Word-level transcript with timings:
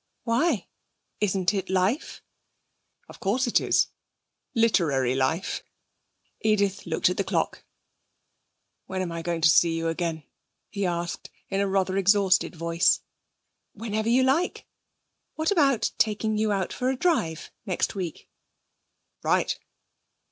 'Why? 0.23 0.67
Isn't 1.19 1.53
it 1.53 1.69
life?' 1.69 2.23
'Of 3.07 3.19
course 3.19 3.45
it 3.45 3.61
is. 3.61 3.89
Literary 4.55 5.13
life.' 5.13 5.61
Edith 6.39 6.87
looked 6.87 7.11
at 7.11 7.17
the 7.17 7.23
clock. 7.23 7.63
'When 8.87 9.03
am 9.03 9.11
I 9.11 9.21
going 9.21 9.41
to 9.41 9.47
see 9.49 9.77
you 9.77 9.89
again?' 9.89 10.23
he 10.71 10.87
asked 10.87 11.29
in 11.49 11.59
a 11.61 11.67
rather 11.67 11.97
exhausted 11.97 12.55
voice. 12.55 13.01
'Whenever 13.73 14.09
you 14.09 14.23
like. 14.23 14.65
What 15.35 15.51
about 15.51 15.91
taking 15.99 16.35
you 16.35 16.51
out 16.51 16.73
for 16.73 16.89
a 16.89 16.97
drive 16.97 17.51
next 17.67 17.93
week?' 17.93 18.27
'Right.' 19.21 19.55